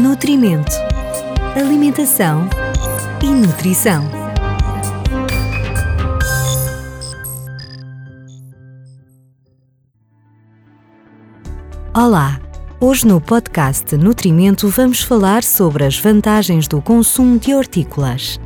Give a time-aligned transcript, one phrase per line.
[0.00, 0.72] Nutrimento,
[1.54, 2.48] Alimentação
[3.22, 4.02] e Nutrição.
[11.94, 12.40] Olá!
[12.80, 18.40] Hoje no podcast Nutrimento vamos falar sobre as vantagens do consumo de hortícolas.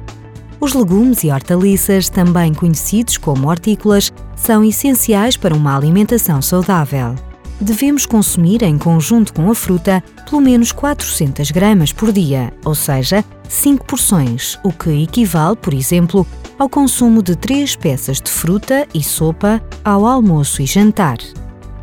[0.58, 7.14] Os legumes e hortaliças, também conhecidos como hortícolas, são essenciais para uma alimentação saudável
[7.60, 13.24] devemos consumir em conjunto com a fruta pelo menos 400 gramas por dia, ou seja,
[13.48, 16.26] 5 porções, o que equivale, por exemplo,
[16.58, 21.18] ao consumo de 3 peças de fruta e sopa ao almoço e jantar.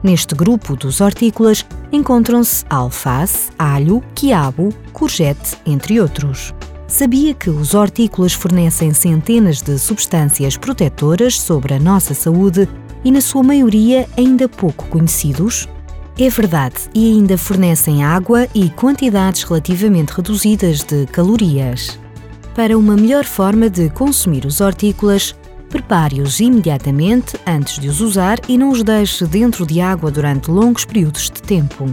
[0.04, 6.54] Neste grupo dos hortícolas encontram-se alface, alho, quiabo, courgette, entre outros.
[6.88, 12.68] Sabia que os hortícolas fornecem centenas de substâncias protetoras sobre a nossa saúde
[13.04, 15.68] e, na sua maioria, ainda pouco conhecidos?
[16.20, 22.00] É verdade, e ainda fornecem água e quantidades relativamente reduzidas de calorias.
[22.54, 25.34] Para uma melhor forma de consumir os hortícolas,
[25.70, 30.84] prepare-os imediatamente antes de os usar e não os deixe dentro de água durante longos
[30.84, 31.86] períodos de tempo.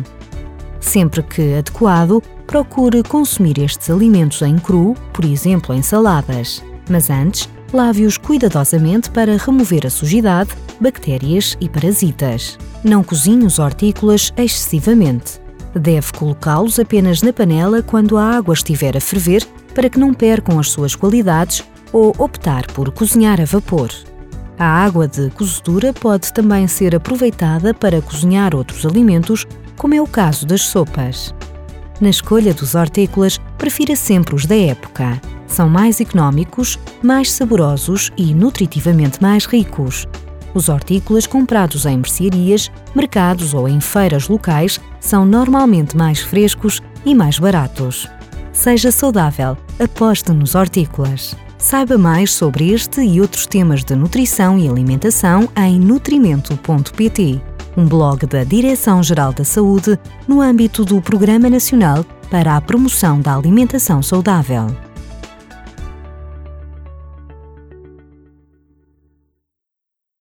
[0.80, 7.48] Sempre que adequado, procure consumir estes alimentos em cru, por exemplo em saladas, mas antes,
[7.72, 12.58] lave-os cuidadosamente para remover a sujidade, bactérias e parasitas.
[12.84, 15.40] Não cozinhe os hortícolas excessivamente.
[15.74, 20.58] Deve colocá-los apenas na panela quando a água estiver a ferver para que não percam
[20.58, 21.62] as suas qualidades
[21.92, 23.90] ou optar por cozinhar a vapor.
[24.58, 30.06] A água de cozedura pode também ser aproveitada para cozinhar outros alimentos, como é o
[30.06, 31.32] caso das sopas.
[32.00, 35.20] Na escolha dos hortícolas, prefira sempre os da época.
[35.46, 40.06] São mais económicos, mais saborosos e nutritivamente mais ricos.
[40.58, 47.14] Os hortícolas comprados em mercearias, mercados ou em feiras locais são normalmente mais frescos e
[47.14, 48.08] mais baratos.
[48.52, 51.36] Seja saudável, aposte nos hortícolas.
[51.56, 57.40] Saiba mais sobre este e outros temas de nutrição e alimentação em nutrimento.pt,
[57.76, 63.36] um blog da Direção-Geral da Saúde no âmbito do Programa Nacional para a Promoção da
[63.36, 64.87] Alimentação Saudável.